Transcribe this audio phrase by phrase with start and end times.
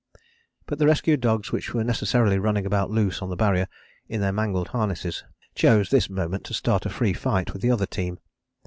[0.65, 3.67] But the rescued dogs which were necessarily running about loose on the Barrier,
[4.09, 7.85] in their mangled harnesses, chose this moment to start a free fight with the other
[7.85, 8.17] team.